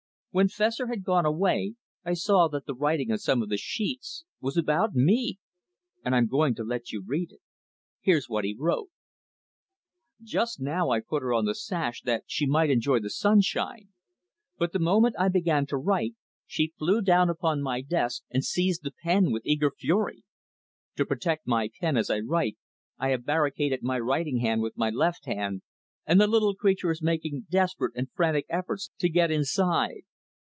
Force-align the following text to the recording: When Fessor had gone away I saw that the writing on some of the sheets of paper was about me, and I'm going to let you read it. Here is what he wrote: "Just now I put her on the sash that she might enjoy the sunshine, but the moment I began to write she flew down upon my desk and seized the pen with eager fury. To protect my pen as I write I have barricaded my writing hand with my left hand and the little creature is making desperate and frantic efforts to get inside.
When 0.33 0.47
Fessor 0.47 0.87
had 0.87 1.03
gone 1.03 1.25
away 1.25 1.75
I 2.05 2.13
saw 2.13 2.47
that 2.47 2.65
the 2.65 2.73
writing 2.73 3.11
on 3.11 3.17
some 3.17 3.41
of 3.41 3.49
the 3.49 3.57
sheets 3.57 4.23
of 4.37 4.39
paper 4.39 4.45
was 4.45 4.55
about 4.55 4.93
me, 4.95 5.39
and 6.05 6.15
I'm 6.15 6.27
going 6.27 6.55
to 6.55 6.63
let 6.63 6.89
you 6.93 7.03
read 7.05 7.33
it. 7.33 7.41
Here 7.99 8.15
is 8.15 8.29
what 8.29 8.45
he 8.45 8.55
wrote: 8.57 8.87
"Just 10.23 10.61
now 10.61 10.89
I 10.89 11.01
put 11.01 11.21
her 11.21 11.33
on 11.33 11.43
the 11.43 11.53
sash 11.53 12.01
that 12.03 12.23
she 12.27 12.45
might 12.45 12.69
enjoy 12.69 12.99
the 13.01 13.09
sunshine, 13.09 13.89
but 14.57 14.71
the 14.71 14.79
moment 14.79 15.17
I 15.19 15.27
began 15.27 15.65
to 15.65 15.75
write 15.75 16.15
she 16.45 16.71
flew 16.79 17.01
down 17.01 17.29
upon 17.29 17.61
my 17.61 17.81
desk 17.81 18.23
and 18.29 18.41
seized 18.41 18.83
the 18.83 18.93
pen 19.03 19.31
with 19.33 19.45
eager 19.45 19.69
fury. 19.77 20.23
To 20.95 21.05
protect 21.05 21.45
my 21.45 21.69
pen 21.81 21.97
as 21.97 22.09
I 22.09 22.19
write 22.19 22.55
I 22.97 23.09
have 23.09 23.25
barricaded 23.25 23.83
my 23.83 23.99
writing 23.99 24.37
hand 24.39 24.61
with 24.61 24.77
my 24.77 24.91
left 24.91 25.25
hand 25.25 25.61
and 26.05 26.21
the 26.21 26.27
little 26.27 26.55
creature 26.55 26.89
is 26.89 27.01
making 27.01 27.47
desperate 27.49 27.97
and 27.97 28.09
frantic 28.13 28.45
efforts 28.47 28.91
to 28.99 29.09
get 29.09 29.29
inside. 29.29 30.03